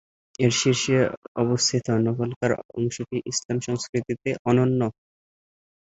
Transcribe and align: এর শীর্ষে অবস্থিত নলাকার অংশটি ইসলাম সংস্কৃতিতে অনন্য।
এর 0.39 0.51
শীর্ষে 0.59 0.97
অবস্থিত 1.35 1.85
নলাকার 2.05 2.51
অংশটি 2.77 3.17
ইসলাম 3.31 3.57
সংস্কৃতিতে 3.67 4.29
অনন্য। 4.49 4.81